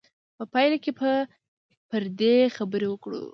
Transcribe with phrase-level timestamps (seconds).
[0.37, 1.11] په پایله کې به
[1.89, 3.23] پر دې خبرې وکړو.